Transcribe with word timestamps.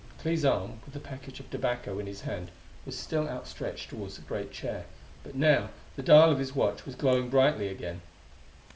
Clee's 0.17 0.43
arm, 0.43 0.79
with 0.83 0.95
the 0.95 0.99
package 0.99 1.39
of 1.39 1.47
tobacco 1.51 1.99
in 1.99 2.07
his 2.07 2.21
hand, 2.21 2.49
was 2.87 2.97
still 2.97 3.29
outstretched 3.29 3.89
toward 3.91 4.09
the 4.09 4.21
great 4.23 4.51
chair, 4.51 4.85
but 5.23 5.35
now 5.35 5.69
the 5.95 6.01
dial 6.01 6.31
of 6.31 6.39
his 6.39 6.55
watch 6.55 6.87
was 6.87 6.95
glowing 6.95 7.29
brightly 7.29 7.67
again. 7.67 8.01